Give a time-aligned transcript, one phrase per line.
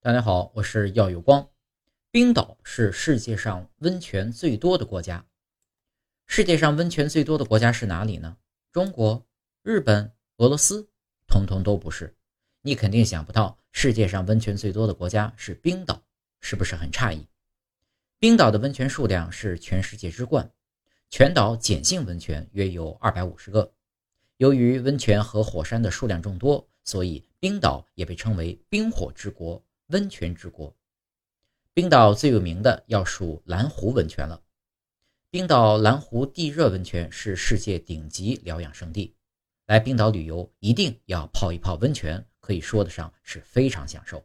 [0.00, 1.50] 大家好，我是耀有光。
[2.12, 5.26] 冰岛是世界上温泉最多的国家。
[6.24, 8.36] 世界上温泉最多的国家是哪里呢？
[8.70, 9.26] 中国、
[9.64, 10.88] 日本、俄罗斯，
[11.26, 12.14] 通通都不是。
[12.62, 16.00] 你肯定想不到，世界上温泉最多的国家是冰岛，
[16.40, 17.26] 是不是很诧异？
[18.20, 20.48] 冰岛的温泉数量是全世界之冠，
[21.10, 23.72] 全岛碱性温泉约有二百五十个。
[24.36, 29.60] 由于温泉和火山的数量众多，所以冰岛也被称为“冰火之国”。
[29.90, 30.76] 温泉之国，
[31.72, 34.42] 冰岛最有名的要数蓝湖温泉了。
[35.30, 39.14] 冰岛蓝湖地热温泉是世界顶级疗养胜地，
[39.64, 44.22] 来冰岛旅游一定要泡一泡温泉，可以说得上是非常享受。